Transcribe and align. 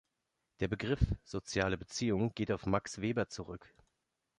Der 0.61 0.67
Begriff 0.67 0.99
„soziale 1.21 1.77
Beziehung“ 1.77 2.33
geht 2.33 2.51
auf 2.51 2.65
Max 2.65 3.01
Weber 3.01 3.27
zurück. 3.29 3.71